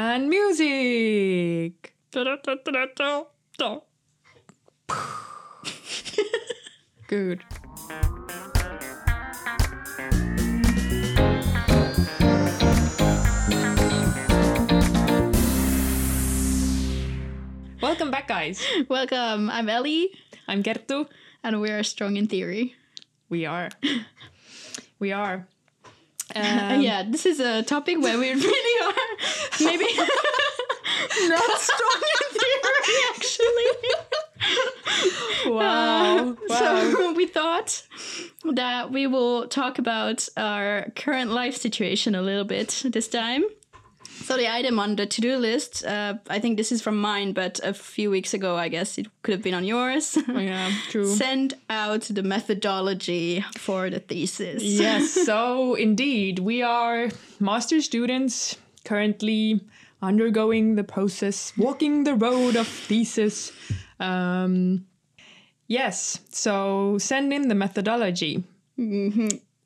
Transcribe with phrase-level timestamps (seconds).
[0.00, 1.92] And music.
[2.12, 2.28] Good.
[17.82, 18.62] Welcome back, guys.
[18.88, 19.50] Welcome.
[19.50, 20.12] I'm Ellie,
[20.46, 21.08] I'm Kerttu.
[21.42, 22.76] and we are strong in theory.
[23.28, 23.70] We are.
[25.00, 25.48] We are.
[26.34, 26.38] Uh,
[26.74, 28.94] Um, yeah, this is a topic where we really are
[29.64, 29.86] maybe
[31.28, 33.68] not strong in theory, actually.
[35.46, 36.36] Wow.
[36.50, 37.82] Uh, So we thought
[38.44, 43.44] that we will talk about our current life situation a little bit this time.
[44.28, 47.60] So the item on the to-do list, uh, I think this is from mine, but
[47.64, 50.18] a few weeks ago, I guess it could have been on yours.
[50.28, 51.06] yeah, true.
[51.06, 54.62] Send out the methodology for the thesis.
[54.62, 57.08] yes, so indeed, we are
[57.40, 59.62] master students currently
[60.02, 63.50] undergoing the process, walking the road of thesis.
[63.98, 64.84] Um,
[65.68, 68.44] yes, so send in the methodology.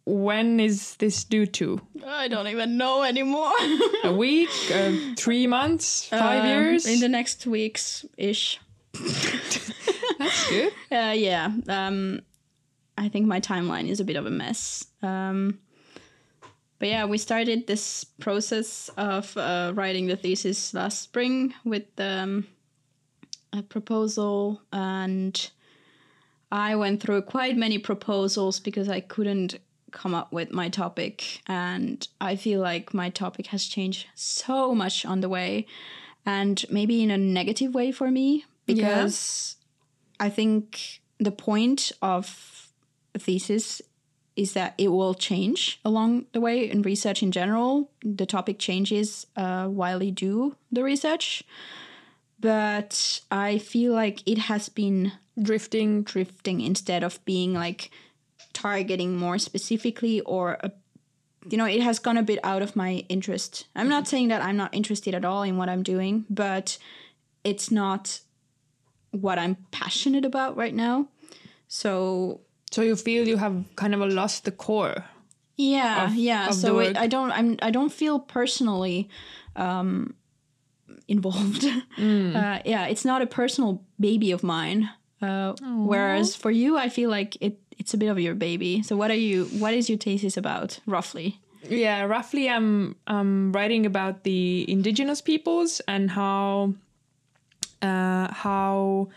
[0.05, 1.81] When is this due to?
[2.05, 3.53] I don't even know anymore.
[4.05, 4.51] A week?
[4.73, 6.07] Uh, three months?
[6.07, 6.87] Five Um, years?
[6.87, 8.59] In the next weeks ish.
[10.19, 10.73] That's good.
[10.93, 11.51] Uh, yeah.
[11.69, 12.21] Um,
[12.99, 14.85] I think my timeline is a bit of a mess.
[15.03, 15.59] Um,
[16.79, 22.47] but yeah, we started this process of uh, writing the thesis last spring with um,
[23.53, 25.51] a proposal, and
[26.51, 29.59] I went through quite many proposals because I couldn't
[29.93, 35.05] come up with my topic, and I feel like my topic has changed so much
[35.05, 35.67] on the way,
[36.27, 39.57] and maybe in a negative way for me because
[40.19, 42.69] I think the point of
[43.15, 43.83] a thesis
[44.35, 47.91] is that it will change along the way in research in general.
[48.03, 51.43] The topic changes uh, while you do the research.
[52.41, 56.03] But I feel like it has been Drifting.
[56.03, 57.91] drifting instead of being like
[58.53, 60.71] targeting more specifically or a,
[61.51, 63.67] you know it has gone a bit out of my interest.
[63.75, 66.79] I'm not saying that i'm not interested at all in what i'm doing but
[67.45, 68.21] it's not
[69.11, 71.09] what i'm passionate about right now.
[71.69, 75.05] So So you feel you have kind of lost the core.
[75.57, 76.49] yeah Of- yeah.
[76.49, 79.09] of so it, i don't i'm i don't feel personally
[79.57, 80.15] um
[81.09, 81.65] involved.
[81.99, 84.89] Uh, yeah it's not a personal baby of mine.
[85.21, 85.55] Uh,
[85.87, 89.11] whereas for you i feel like it it's a bit of your baby so what
[89.15, 91.29] are you what is your thesis about roughly
[91.85, 96.75] Yeah, roughly, I'm I'm writing about the indigenous peoples and how
[97.83, 99.09] uh, how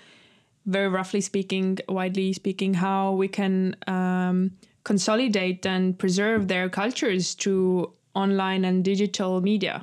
[0.65, 4.51] very roughly speaking, widely speaking, how we can um,
[4.83, 9.75] consolidate and preserve their cultures through online and digital media,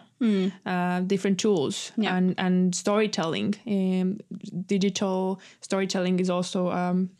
[0.66, 2.16] uh, different tools Yeah.
[2.16, 3.54] and and storytelling.
[3.66, 4.18] Um,
[4.66, 7.10] digital storytelling is also um,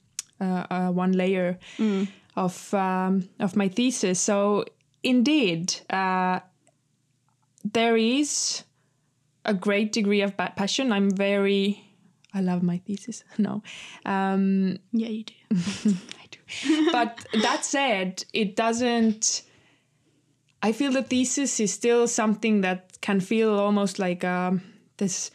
[0.93, 1.59] one layer
[2.37, 4.21] of um, of my thesis.
[4.21, 4.65] So
[5.03, 6.41] indeed, uh,
[7.65, 8.65] there is
[9.45, 10.93] a great degree of pa- passion.
[10.93, 11.83] I'm very,
[12.35, 13.25] I love my thesis.
[13.39, 13.63] No,
[14.07, 15.35] um, yeah you do
[16.23, 16.39] I do.
[16.93, 19.43] but that said, it doesn't.
[20.65, 24.63] I feel the thesis is still something that can feel almost like um,
[24.99, 25.31] this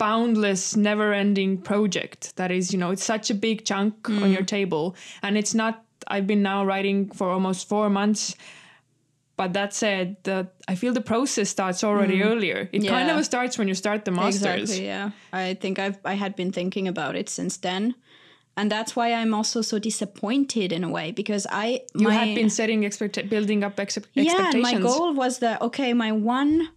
[0.00, 2.34] boundless, never-ending project.
[2.36, 4.32] That is, you know, it's such a big chunk on mm.
[4.32, 5.84] your table, and it's not.
[6.08, 8.34] I've been now writing for almost four months.
[9.36, 12.26] But that said, the, I feel the process starts already mm.
[12.26, 12.68] earlier.
[12.72, 14.70] It kind of starts when you start the masters.
[14.70, 14.86] Exactly.
[14.86, 15.10] Yeah.
[15.32, 17.94] I think I've I had been thinking about it since then,
[18.56, 22.34] and that's why I'm also so disappointed in a way because I You my, had
[22.34, 24.24] been setting expect building up ex- yeah.
[24.24, 24.72] expectations.
[24.72, 25.94] My goal was that okay.
[25.94, 26.68] My one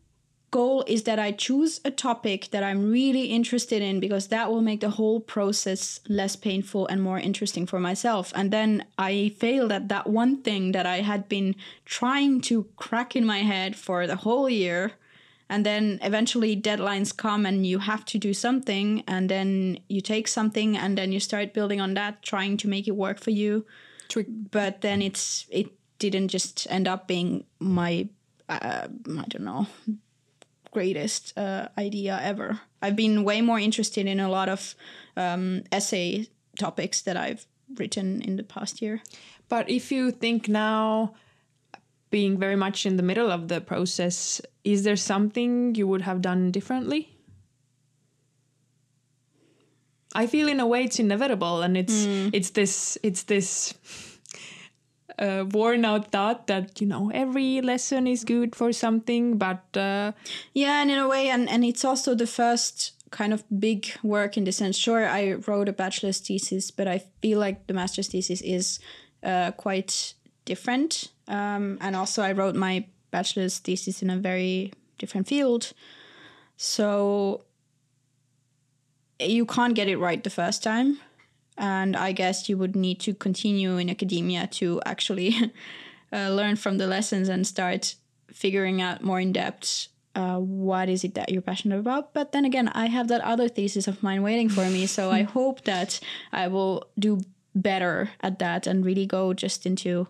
[0.53, 4.61] goal is that I choose a topic that I'm really interested in because that will
[4.61, 8.31] make the whole process less painful and more interesting for myself.
[8.35, 11.55] And then I failed at that one thing that I had been
[11.85, 14.91] trying to crack in my head for the whole year.
[15.49, 19.03] And then eventually deadlines come and you have to do something.
[19.07, 22.87] And then you take something and then you start building on that, trying to make
[22.87, 23.65] it work for you.
[24.07, 24.27] Trick.
[24.51, 25.67] But then it's, it
[25.97, 28.07] didn't just end up being my,
[28.49, 28.87] uh,
[29.23, 29.67] I don't know,
[30.73, 32.59] greatest uh, idea ever.
[32.81, 34.75] I've been way more interested in a lot of
[35.15, 36.27] um, essay
[36.59, 39.01] topics that I've written in the past year.
[39.49, 41.13] But if you think now,
[42.09, 46.21] being very much in the middle of the process, is there something you would have
[46.21, 47.09] done differently?
[50.15, 53.73] I feel in a way it's inevitable, and it's it's this it's this
[55.19, 60.11] uh, worn out thought that you know every lesson is good for something, but uh,
[60.53, 64.37] Yeah, and in a way, and, and it's also the first kind of big work
[64.37, 64.77] in the sense.
[64.77, 68.79] Sure, I wrote a bachelor's thesis, but I feel like the master's thesis is
[69.23, 70.13] uh, quite
[70.45, 71.09] different.
[71.27, 75.73] Um, and also, I wrote my bachelor's thesis in a very different field.
[76.57, 77.43] So
[79.19, 80.99] you can't get it right the first time.
[81.57, 85.35] And I guess you would need to continue in academia to actually
[86.13, 87.95] uh, learn from the lessons and start
[88.31, 92.13] figuring out more in depth uh, what is it that you're passionate about.
[92.13, 94.85] But then again, I have that other thesis of mine waiting for me.
[94.85, 95.99] So I hope that
[96.31, 97.21] I will do
[97.55, 100.07] better at that and really go just into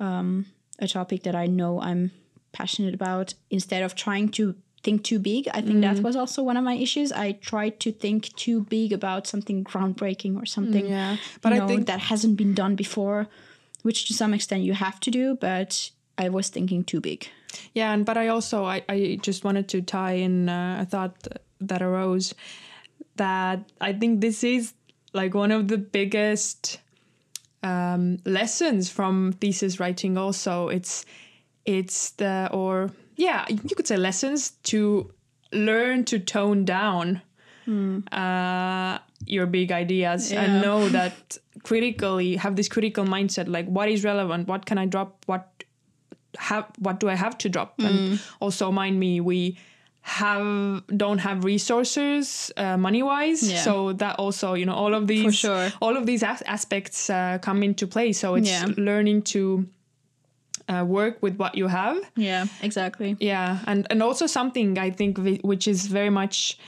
[0.00, 0.46] um,
[0.78, 2.10] a topic that I know I'm
[2.52, 5.48] passionate about instead of trying to think too big.
[5.54, 7.12] I think that was also one of my issues.
[7.12, 11.16] I tried to think too big about something groundbreaking or something yeah.
[11.40, 13.28] but But I know, think that hasn't been done before,
[13.82, 17.28] which to some extent you have to do, but I was thinking too big.
[17.74, 21.28] Yeah, and but I also I, I just wanted to tie in uh, a thought
[21.60, 22.34] that arose
[23.16, 24.74] that I think this is
[25.12, 26.80] like one of the biggest
[27.62, 30.16] um, lessons from thesis writing.
[30.16, 31.04] Also, it's
[31.64, 32.90] it's the or
[33.26, 34.40] yeah you could say lessons
[34.70, 34.78] to
[35.68, 37.06] learn to tone down
[38.12, 40.42] uh, your big ideas Yeah.
[40.42, 44.86] and know that critically have this critical mindset like what is relevant what can i
[44.86, 45.44] drop what
[46.38, 47.76] have what do I have to drop?
[47.76, 47.86] Mm.
[47.88, 49.58] And also mind me, we
[50.00, 53.60] have don't have resources uh, money wise, Yeah.
[53.60, 55.68] so that also you know all of these sure.
[55.82, 58.12] all of these as- aspects uh, come into play.
[58.14, 58.64] So it's Yeah.
[58.78, 59.68] learning to
[60.68, 61.96] uh, work with what you have.
[62.16, 63.16] Yeah, exactly.
[63.20, 66.58] Yeah, and and also something I think which is very much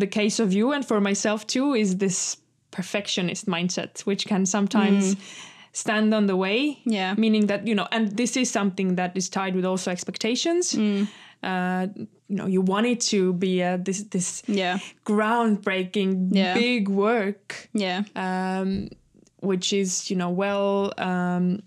[0.00, 2.36] the case of you and for myself too is this
[2.70, 5.16] perfectionist mindset, which can sometimes
[5.72, 6.78] stand on the way.
[6.86, 6.92] Mm.
[6.92, 7.14] Yeah.
[7.18, 10.72] meaning that you know, and this is something that is tied with also expectations.
[10.74, 11.06] Mm.
[11.42, 11.86] Uh,
[12.28, 16.54] you know, you want it to be a, this this Yeah, groundbreaking Yeah.
[16.54, 18.88] big work yeah, um,
[19.40, 21.60] which is you know well um,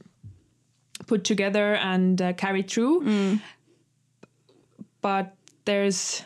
[1.07, 3.03] put together and uh, carried through.
[3.03, 3.41] Mm.
[5.01, 5.35] But
[5.65, 6.23] there's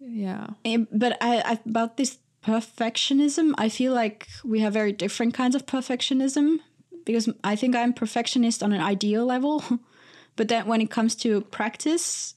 [0.00, 5.34] yeah Eh, But I, I about this perfectionism, I feel like we have very different
[5.34, 6.58] kinds of perfectionism
[7.04, 9.62] because I think I'm perfectionist on an ideal level,
[10.36, 12.34] but then when it comes to practice,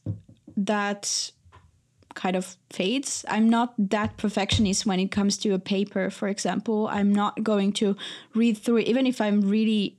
[0.57, 1.31] that
[2.13, 3.23] kind of fades.
[3.29, 6.87] I'm not that perfectionist when it comes to a paper, for example.
[6.87, 7.95] I'm not going to
[8.33, 9.97] read through even if I'm really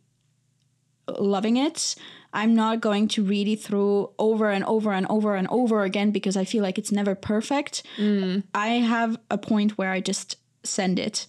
[1.08, 1.94] loving it.
[2.34, 6.12] I'm not going to read it through over and over and over and over again
[6.12, 7.82] because I feel like it's never perfect.
[8.54, 11.26] I have a point where I just send it.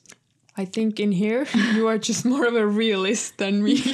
[0.55, 3.83] I think in here you are just more of a realist than me.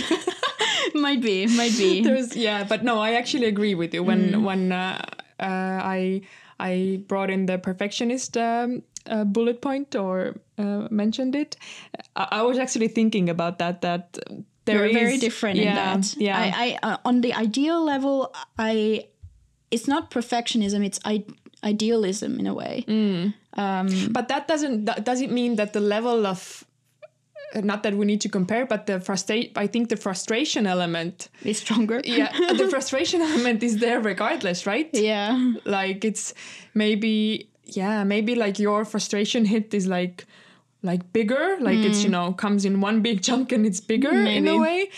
[0.94, 2.02] might be, might be.
[2.02, 4.04] There's yeah, but no, I actually agree with you.
[4.04, 5.02] When when uh,
[5.40, 5.44] uh,
[5.84, 6.22] I
[6.60, 11.56] I brought in the perfectionist um, uh, bullet point or uh, mentioned it,
[12.16, 13.82] I, I was actually thinking about that.
[13.82, 14.18] That
[14.70, 16.16] there We're very different yeah, in that.
[16.18, 19.08] Yeah, I, I uh, on the ideal level, I
[19.72, 21.26] it's not perfectionism; it's I,
[21.64, 22.84] idealism in a way.
[24.12, 26.66] but that doesn't that doesn't mean that the level of
[27.56, 29.58] uh, not that we need to compare, but the frustrate.
[29.58, 31.30] I think the frustration element.
[31.44, 32.02] is stronger.
[32.04, 34.90] Yeah, the frustration element is there regardless, right?
[34.94, 36.34] yeah, like it's
[36.74, 40.26] maybe yeah maybe like your frustration hit is like
[40.82, 42.14] like bigger like it's you hmm.
[42.14, 44.48] know comes in one big chunk and it's bigger in Maybe.
[44.50, 44.90] a way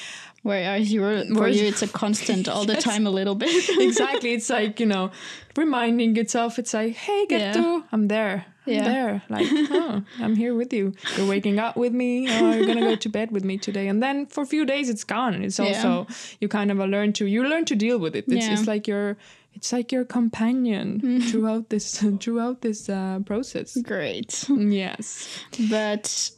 [0.44, 2.84] Whereas you were, for you, it's a constant all the Yes.
[2.84, 3.70] time, a little bit.
[3.78, 5.12] exactly it's like you know
[5.56, 7.54] reminding itself it's like hey get Yeah.
[7.54, 8.84] to i'm there i'm Yeah.
[8.84, 12.82] there like oh i'm here with you you're waking up with me oh you're gonna
[12.82, 15.60] go to bed with me today and then for a few days it's gone it's
[15.60, 15.66] Yeah.
[15.68, 16.08] also
[16.40, 18.54] you kind of learn to you learn to deal with it it's, Yeah.
[18.54, 19.18] it's like your
[19.54, 24.46] it's like your companion throughout this throughout this uh, process Great.
[24.50, 25.28] yes
[25.70, 26.32] But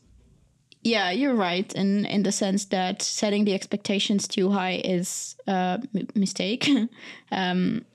[0.83, 5.79] yeah, you're right in in the sense that setting the expectations too high is a
[5.95, 6.67] m- mistake.
[7.31, 7.85] um,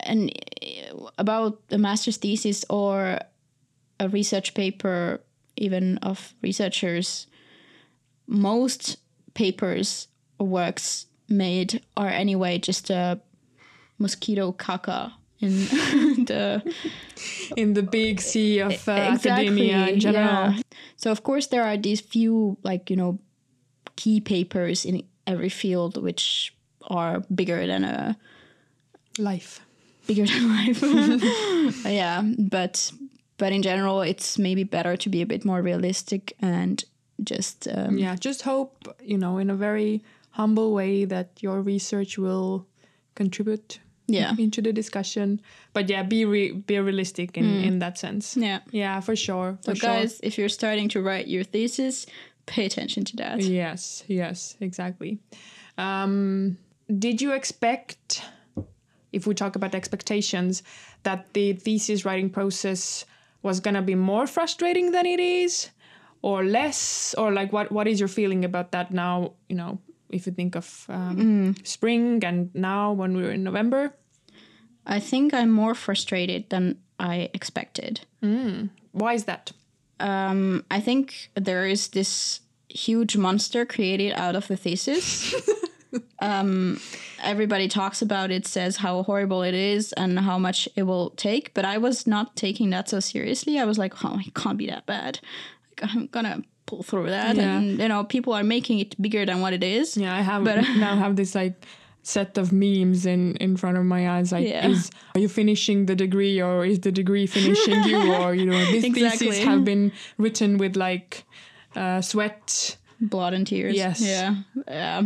[0.00, 0.30] and
[0.62, 3.18] uh, about a master's thesis or
[3.98, 5.20] a research paper,
[5.56, 7.26] even of researchers,
[8.28, 8.98] most
[9.34, 13.18] papers or works made are anyway just a
[14.02, 15.50] mosquito caca in
[16.30, 16.62] the
[17.56, 20.50] in the big sea of uh, Exactly, academia in general.
[20.52, 20.60] yeah.
[20.96, 23.18] So of course there are these few like you know
[23.96, 26.54] key papers in every field which
[26.90, 28.16] are bigger than a
[29.18, 29.60] Life.
[30.06, 30.80] bigger than life.
[31.86, 32.92] yeah, but
[33.38, 36.84] but in general it's maybe better to be a bit more realistic and
[37.22, 38.72] just um, yeah just hope
[39.04, 42.66] you know in a very humble way that your research will
[43.14, 44.34] contribute Yeah.
[44.38, 45.40] into the discussion
[45.72, 48.58] but yeah be re- be realistic in in that sense yeah.
[48.70, 52.06] yeah for sure So sure guys, if you're starting to write your thesis,
[52.46, 53.40] pay attention to that.
[53.40, 55.18] yes yes exactly
[55.78, 56.56] um
[56.98, 58.22] did you expect
[59.12, 60.62] if we talk about expectations
[61.04, 63.04] that the thesis writing process
[63.42, 65.70] was going to be more frustrating than it is
[66.22, 69.78] or less or like what what is your feeling about that now you know
[70.12, 73.92] if you think of um, spring and now when we're in november
[74.84, 78.00] I think I'm more frustrated than I expected.
[78.92, 79.52] why is that
[80.00, 85.32] Um, I think there is this huge monster created out of the thesis.
[86.20, 86.80] um,
[87.22, 91.54] everybody talks about it, says how horrible it is and how much it will take.
[91.54, 93.58] But I was not taking that so seriously.
[93.58, 95.20] I was like, oh, it can't be that bad.
[95.68, 97.36] Like, I'm gonna pull through that.
[97.36, 97.58] Yeah.
[97.58, 99.96] And you know, people are making it bigger than what it is.
[99.96, 101.66] yeah i have But- now have this like
[102.04, 104.66] set of memes in in front of my eyes like Yeah.
[104.68, 108.58] is are you finishing the degree or is the degree finishing you or you know
[108.72, 109.28] these Exactly.
[109.30, 111.24] theses have been written with like
[111.76, 113.74] uh, sweat blood and tears.
[113.76, 114.00] Yes.
[114.00, 114.34] Yeah.
[114.68, 115.02] Yeah.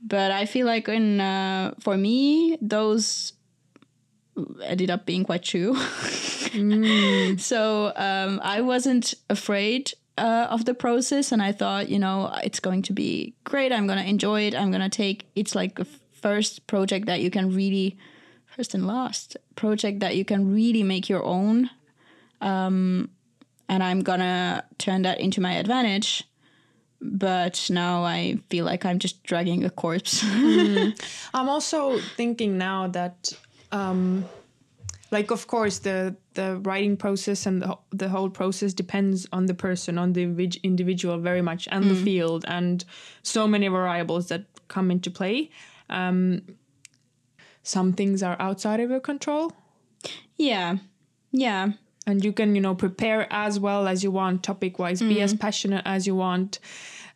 [0.00, 3.32] But I feel like in uh, for me those
[4.62, 5.74] ended up being quite true.
[7.38, 12.60] So um, I wasn't afraid uh, of the process, and I thought, you know, it's
[12.60, 13.72] going to be great.
[13.72, 14.54] I'm gonna enjoy it.
[14.54, 15.26] I'm gonna take.
[15.34, 17.96] It's like a first project that you can really,
[18.46, 21.70] first and last project that you can really make your own.
[22.40, 23.10] Um,
[23.68, 26.24] and I'm gonna turn that into my advantage.
[27.00, 30.24] But now I feel like I'm just dragging a corpse.
[31.32, 33.32] I'm also thinking now that,
[33.70, 34.24] um,
[35.12, 39.54] like, of course, the the writing process and the, the whole process depends on the
[39.54, 40.22] person, on the
[40.62, 42.84] individual, very much, and the field, and
[43.22, 45.50] so many variables that come into play.
[45.90, 46.42] Um,
[47.62, 49.52] some things are outside of your control,
[50.36, 50.76] yeah,
[51.32, 51.72] yeah,
[52.06, 55.34] and you can, you know, prepare as well as you want, topic wise, be as
[55.34, 56.60] passionate as you want.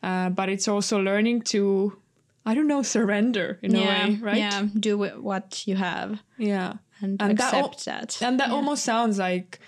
[0.03, 1.97] Uh, but it's also learning to,
[2.45, 4.37] I don't know, surrender in yeah, a way, right?
[4.37, 4.67] yeah.
[4.79, 6.75] Do what you have Yeah.
[7.01, 8.23] and, And that accept that.
[8.23, 9.61] And that almost sounds like,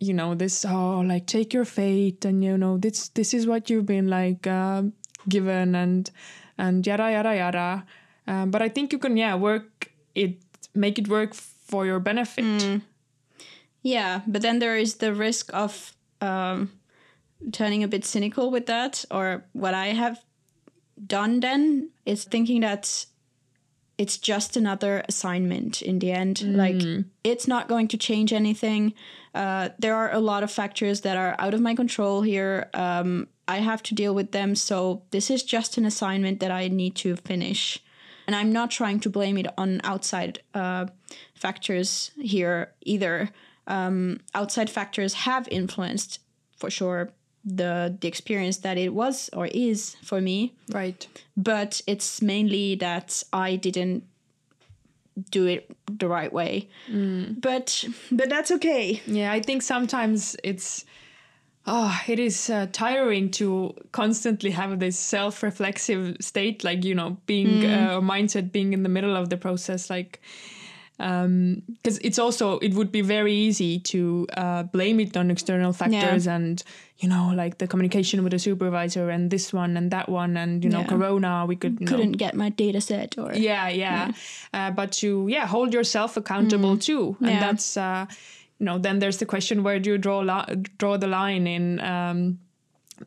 [0.00, 3.68] you know, this oh, like take your fate, and you know, this this is what
[3.68, 4.92] you've been like um,
[5.28, 6.10] given, and
[6.56, 7.84] and yada yada yada.
[8.26, 10.38] Um, but I think you can, yeah, work it,
[10.74, 12.80] make it work for your benefit.
[13.82, 16.70] Yeah, but then there is the risk of um,
[17.52, 20.18] turning a bit cynical with that, or what I have
[21.06, 23.06] done then is thinking that
[23.98, 26.40] it's just another assignment in the end.
[26.56, 26.80] Like,
[27.24, 28.94] it's not going to change anything.
[29.34, 32.70] Uh, there are a lot of factors that are out of my control here.
[32.74, 34.54] Um, I have to deal with them.
[34.54, 37.82] So, this is just an assignment that I need to finish.
[38.28, 40.86] And I'm not trying to blame it on outside uh,
[41.34, 43.30] factors here either.
[43.66, 46.20] Um, outside factors have influenced,
[46.56, 47.10] for sure,
[47.44, 51.06] the the experience that it was or is for me Right.
[51.36, 54.04] but it's mainly that I didn't
[55.30, 56.68] do it the right way.
[57.40, 59.02] But but that's okay.
[59.06, 60.84] Yeah, I think sometimes it's
[61.66, 67.64] oh, it is uh, tiring to constantly have this self-reflexive state, like you know, being
[67.66, 70.20] uh, mindset, being in the middle of the process, like
[70.98, 76.26] because it's also it would be very easy to uh, blame it on external factors
[76.26, 76.62] and
[76.98, 80.64] you know like the communication with the supervisor and this one and that one and
[80.64, 80.86] you know Yeah.
[80.88, 84.10] corona we could couldn't get my data set or yeah yeah.
[84.52, 87.16] uh, but to yeah hold yourself accountable too.
[87.20, 87.40] And Yeah.
[87.40, 88.06] that's uh
[88.58, 91.78] you know then there's the question where do you draw li- draw the line in
[91.80, 92.38] um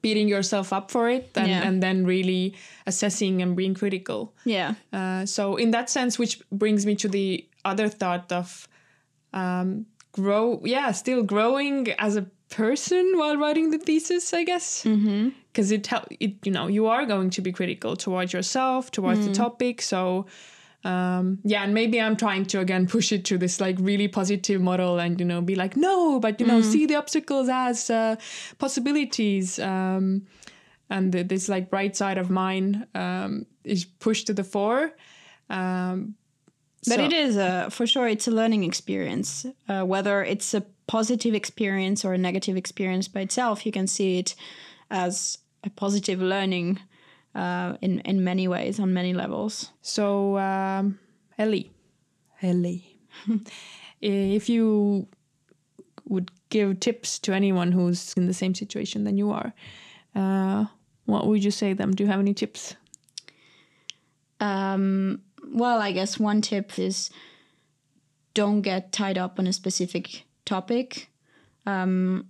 [0.01, 1.67] beating yourself up for it and, Yeah.
[1.67, 2.53] and then really
[2.87, 4.31] assessing and being critical?
[4.45, 4.75] Yeah.
[4.93, 8.67] Uh, so in that sense which brings me to the other thought of
[9.33, 14.83] um grow yeah still growing as a person while writing the thesis i guess.
[15.47, 19.25] Because it help it you know you are going to be critical towards yourself towards
[19.25, 19.81] the topic.
[19.81, 20.25] So
[20.83, 24.59] um yeah and maybe i'm trying to again push it to this like really positive
[24.59, 28.15] model and you know be like no but you know see the obstacles as uh,
[28.57, 30.25] possibilities um
[30.89, 34.91] and the, this like bright side of mine um is pushed to the fore
[35.51, 36.15] um
[36.87, 39.45] But so- it is a, for sure it's a learning experience.
[39.69, 44.19] Uh, whether it's a positive experience or a negative experience by itself, you can see
[44.19, 44.35] it
[44.89, 46.79] as a positive learning
[47.35, 49.71] uh, in in many ways on many levels.
[49.81, 50.99] So, um,
[51.37, 51.71] Ellie,
[52.41, 52.97] Ellie,
[54.01, 55.07] if you
[56.05, 59.53] would give tips to anyone who's in the same situation than you are,
[60.15, 60.65] uh,
[61.05, 61.93] what would you say them?
[61.93, 62.75] Do you have any tips?
[64.39, 65.21] Um,
[65.51, 67.09] well, I guess one tip is
[68.33, 71.09] don't get tied up on a specific topic.
[71.65, 72.29] Um,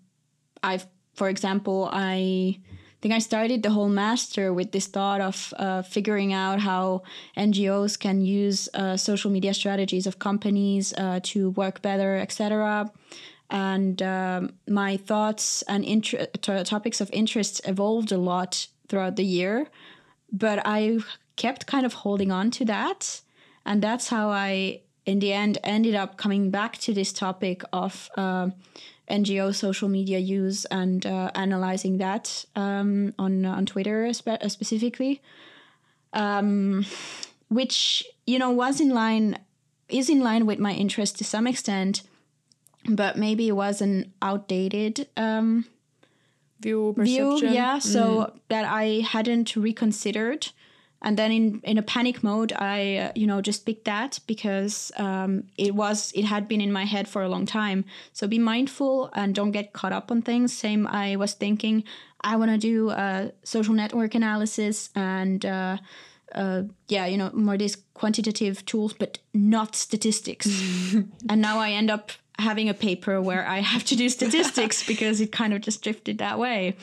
[0.63, 2.60] I've, for example, I
[3.01, 7.04] think I started the whole master with this thought of uh, figuring out how
[7.38, 12.92] NGOs can use uh, social media strategies of companies uh, to work better, etc.
[13.50, 15.84] And um, my thoughts and
[16.42, 19.68] topics of interest evolved a lot throughout the year,
[20.32, 21.00] but I
[21.36, 23.22] kept kind of holding on to that,
[23.66, 28.10] and that's how I, in the end, ended up coming back to this topic of
[28.18, 28.50] uh,
[29.10, 35.22] NGO social media use and uh, analyzing that um, on on Twitter spe- specifically,
[36.14, 36.86] um,
[37.50, 39.38] which you know was in line
[39.90, 42.04] is in line with my interest to some extent,
[42.88, 45.66] but maybe it was an outdated um,
[46.60, 47.40] View, view.
[47.42, 48.40] Yeah, so Mm.
[48.50, 50.50] that I hadn't reconsidered.
[51.03, 54.91] And then in, in a panic mode, I uh, you know just picked that because
[54.98, 57.86] um, it was it had been in my head for a long time.
[58.13, 60.53] So be mindful and don't get caught up on things.
[60.53, 61.84] Same, I was thinking
[62.22, 65.77] I want to do a social network analysis and uh,
[66.34, 70.48] uh, yeah, you know more these quantitative tools, but not statistics.
[71.29, 75.22] and now I end up having a paper where I have to do statistics because
[75.22, 76.76] it kind of just drifted that way,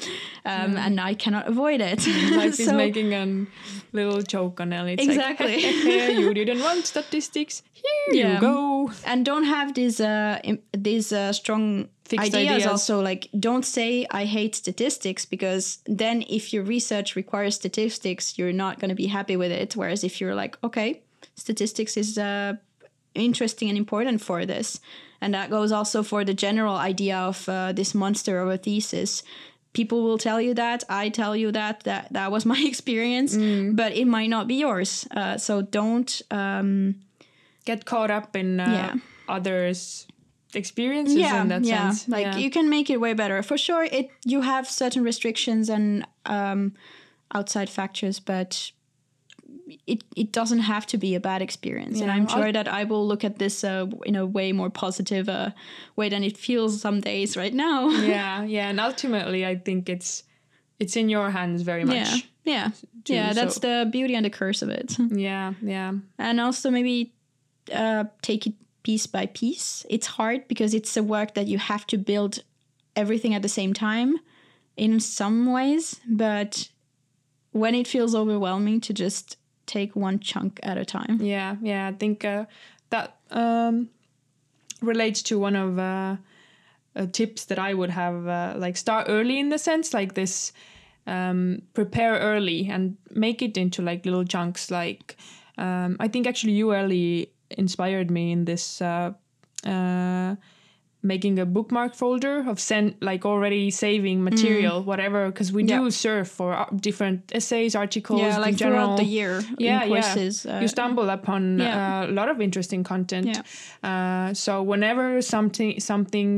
[0.45, 2.07] um, and I cannot avoid it.
[2.37, 3.47] Life is So- making a
[3.93, 5.00] little joke on it.
[5.00, 5.57] Exactly.
[5.57, 7.62] Like, you didn't want statistics.
[7.73, 8.35] Here Yeah.
[8.35, 8.93] you go.
[9.05, 10.38] and don't have these uh
[10.73, 12.67] these uh, strong Fixed ideas, ideas.
[12.67, 18.57] also like don't say i hate statistics because then if your research requires statistics you're
[18.64, 21.02] not going to be happy with it whereas if you're like okay
[21.35, 22.55] statistics is uh
[23.14, 24.81] interesting and important for this
[25.20, 29.22] and that goes also for the general idea of uh, this monster of a thesis
[29.72, 33.76] people will tell you that i tell you that that that was my experience Mm.
[33.76, 36.94] but it might not be yours uh, so don't um,
[37.64, 38.94] Get caught up in uh, Yeah.
[39.37, 40.06] others'
[40.54, 41.90] experiences in that yeah.
[41.90, 42.08] sense.
[42.08, 42.36] Like yeah.
[42.38, 43.43] you can make it way better.
[43.43, 46.73] For sure, it you have certain restrictions and um,
[47.34, 48.73] outside factors, but
[49.87, 52.00] it it doesn't have to be a bad experience.
[52.00, 54.71] And I'm I'll- sure that I will look at this uh, in a way more
[54.71, 55.50] positive uh,
[55.97, 57.89] way than it feels some days right now.
[57.91, 60.23] yeah, yeah, and ultimately, I think it's
[60.78, 61.97] it's in your hands very much.
[61.97, 62.71] yeah, yeah,
[63.04, 63.33] too, yeah.
[63.33, 64.97] That's so- the beauty and the curse of it.
[65.11, 67.13] Yeah, yeah, and also maybe
[67.73, 69.85] uh, take it piece by piece.
[69.91, 72.43] It's hard because it's a work that you have to build
[72.95, 74.17] everything at the same time
[74.76, 76.71] in some ways, but
[77.52, 79.37] when it feels overwhelming to just
[79.69, 81.21] take one chunk at a time.
[81.23, 81.87] yeah, yeah.
[81.87, 82.47] I think uh,
[82.91, 83.91] that um,
[84.83, 86.17] relates to one of uh,
[86.97, 88.26] uh, tips that I would have.
[88.26, 90.52] Uh, like start early in the sense, like this.
[91.07, 94.71] Um, prepare early and make it into like little chunks.
[94.71, 95.17] Like
[95.57, 98.83] um, I think actually you early inspired me in this.
[101.14, 105.92] Making a bookmark folder of send like already saving material whatever because we do Mm.
[106.04, 109.34] Surf for uh, different essays articles Yeah, like in general throughout the year
[109.68, 110.44] yeah, courses.
[110.44, 110.56] yeah.
[110.58, 111.73] uh, you stumble upon yeah.
[112.02, 113.26] uh, a lot of interesting content.
[113.26, 113.42] Yeah.
[113.90, 116.30] Uh, so whenever something something,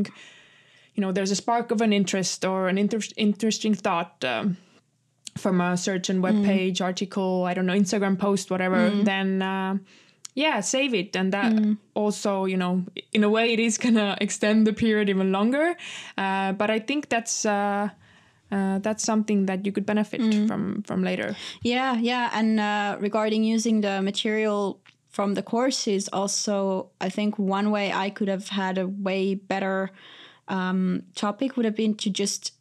[0.95, 4.15] you know, there's a spark of an interest or an inter- interesting thought.
[4.25, 4.57] Um,
[5.39, 6.45] from a certain web Mm.
[6.45, 8.81] page, article, I don't know, Instagram post, whatever,
[9.13, 9.73] then uh,
[10.41, 11.17] yeah, save it.
[11.17, 11.77] And that Mm.
[11.95, 15.77] also, you know, in a way, it is gonna extend the period even longer.
[16.17, 17.89] Uh, but I think that's uh,
[18.53, 20.47] uh, that's something that you could benefit Mm.
[20.49, 21.35] from from later.
[21.63, 22.39] Yeah, yeah.
[22.39, 27.93] And uh, regarding using the material from the course is also, I think one way
[28.07, 29.91] I could have had a way better
[30.49, 32.53] um, topic would have been to just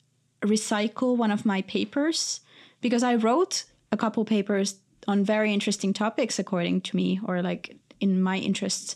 [0.41, 2.41] recycle one of my papers
[2.81, 4.75] because I wrote a couple papers
[5.07, 8.95] on very interesting topics, according to me, or like in my interests.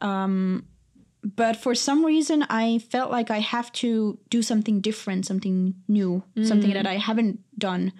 [0.00, 0.66] Um,
[1.22, 6.22] but for some reason, I felt like I have to do something different, something new,
[6.42, 7.92] something that I haven't done.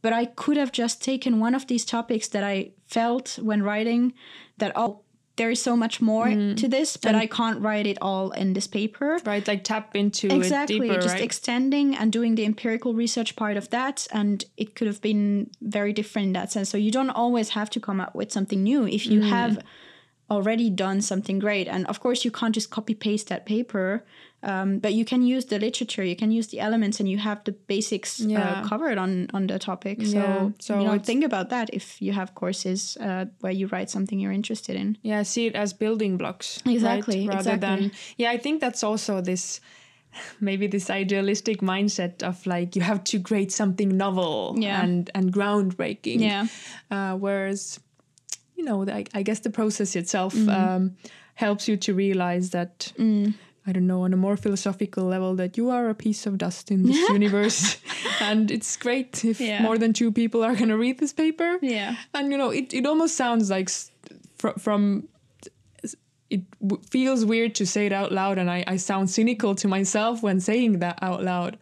[0.00, 4.12] But I could have just taken one of these topics that I felt when writing
[4.58, 5.00] that, oh,
[5.38, 6.28] there is so much more
[6.60, 9.10] to this, but I can't write it all in this paper.
[9.24, 13.30] right like tap into Exactly, it deeper just right extending and doing the empirical research
[13.42, 15.48] part of that, and it could have been
[15.78, 16.68] very different in that sense.
[16.72, 19.30] So you don't always have to come up with something new if you Mm.
[19.38, 19.52] have
[20.30, 21.68] already done something great.
[21.68, 24.04] And of course, you can't just copy paste that paper,
[24.42, 27.42] um, but you can use the literature, you can use the elements, and you have
[27.44, 28.38] the basics Yeah.
[28.60, 29.98] uh, covered on on the topic.
[30.06, 33.66] So, Yeah, so you know, think about that if you have courses uh, where you
[33.68, 34.96] write something you're interested in.
[35.02, 36.74] yeah see it as building blocks right?
[36.74, 37.60] Exactly, rather exactly.
[37.60, 39.60] than yeah i think that's also this
[40.40, 44.82] maybe this idealistic mindset of like you have to create something novel Yeah.
[44.84, 46.20] and and groundbreaking.
[46.20, 46.46] Yeah.
[46.90, 47.80] Uh, whereas,
[48.58, 50.50] you know, I, I guess the process itself Mm-hmm.
[50.50, 50.96] um,
[51.34, 52.92] helps you to realize that.
[52.98, 53.34] Mm.
[53.66, 56.70] I don't know, on a more philosophical level, that you are a piece of dust
[56.70, 57.76] in this universe.
[58.20, 59.60] and it's great if Yeah.
[59.62, 61.58] more than two people are going to read this paper.
[61.60, 61.94] Yeah.
[62.14, 63.68] And, you know, it, it almost sounds like
[64.38, 65.08] fr- from.
[66.30, 69.68] It w- feels weird to say it out loud, and I, I sound cynical to
[69.68, 71.58] myself when saying that out loud.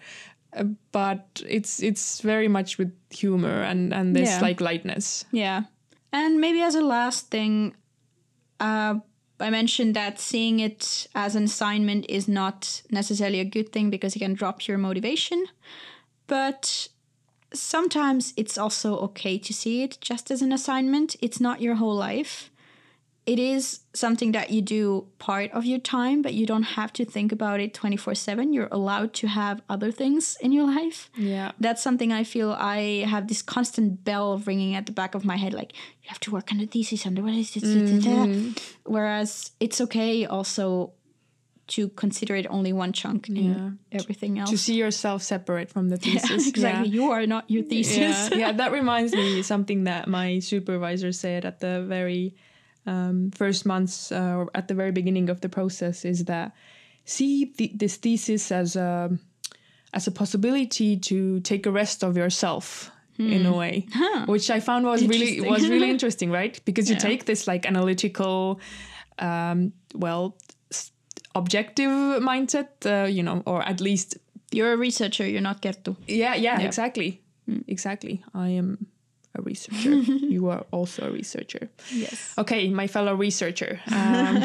[0.57, 4.41] Uh, but it's it's very much with humor and and this Yeah.
[4.49, 5.25] like lightness.
[5.33, 5.63] Yeah.
[6.13, 7.75] And maybe as a last thing,
[8.61, 8.97] uh,
[9.39, 14.17] I mentioned that seeing it as an assignment is not necessarily a good thing because
[14.17, 15.47] it can drop your motivation.
[16.27, 16.89] But
[17.53, 21.17] sometimes it's also okay to see it just as an assignment.
[21.21, 22.51] It's not your whole life.
[23.27, 27.05] It is something that you do part of your time, but you don't have to
[27.05, 28.53] think about it 24 7.
[28.53, 31.51] You're allowed to have other things in your life Yeah.
[31.59, 35.37] that's something I feel I have this constant bell ringing at the back of my
[35.37, 37.65] head, like you have to work on the thesis and what is it?
[37.65, 38.53] Mm-hmm.
[38.85, 40.93] Whereas it's okay also
[41.69, 43.41] to consider it only one chunk Yeah.
[43.41, 44.51] in everything else.
[44.51, 46.47] To see yourself separate from the Yeah, thesis.
[46.47, 46.91] exactly.
[46.91, 46.95] Yeah.
[46.95, 47.97] You are not your thesis.
[48.31, 52.37] yeah, yeah, that reminds me something that my supervisor said at the very
[52.87, 56.53] um, first months uh, or at the very beginning of the process is that
[57.05, 59.11] see th- this thesis as a
[59.93, 63.87] as a possibility to take a rest of yourself in a way
[64.27, 65.51] which i found was really Interesting.
[65.51, 68.61] was really interesting right because you take this like analytical
[69.19, 70.37] um, well
[70.71, 70.93] s-
[71.35, 71.91] objective
[72.23, 74.19] mindset uh, you know or at least
[74.53, 75.97] You're a researcher, you're not Kerttu.
[76.07, 76.67] yeah, yeah, Yeah.
[76.67, 77.21] exactly.
[77.69, 78.23] Exactly.
[78.33, 78.87] I am
[79.39, 79.91] a researcher.
[80.35, 81.69] you are also a researcher.
[81.93, 82.35] Yes.
[82.39, 83.81] Okay, my fellow researcher.
[83.93, 84.43] Um,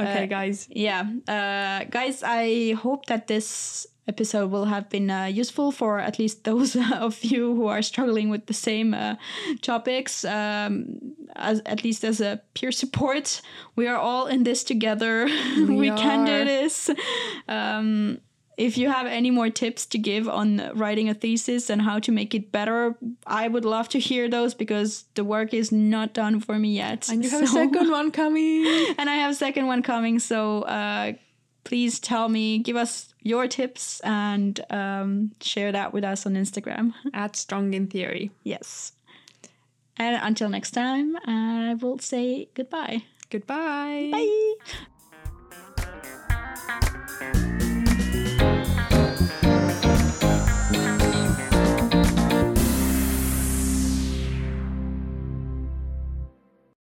[0.00, 0.68] okay, Uh, guys.
[0.70, 6.18] yeah uh, guys i hope that this episode will have been uh, useful for at
[6.18, 9.14] least those of you who are struggling with the same uh,
[9.60, 10.98] topics um,
[11.36, 13.42] as at least as a peer support
[13.76, 15.26] we are all in this together
[15.68, 16.90] we, can do this
[17.48, 18.18] um,
[18.56, 22.12] if you have any more tips to give on writing a thesis and how to
[22.12, 22.94] make it better,
[23.26, 27.08] I would love to hear those because the work is not done for me yet.
[27.08, 28.66] And you have a second one coming.
[28.98, 30.18] and I have a second one coming.
[30.18, 31.14] So uh,
[31.64, 36.92] please tell me, give us your tips and um, share that with us on Instagram.
[37.14, 38.30] At Strong in Theory.
[38.44, 38.92] yes.
[39.98, 43.04] And until next time, I will say goodbye.
[43.30, 44.08] Goodbye.
[44.10, 44.82] Bye.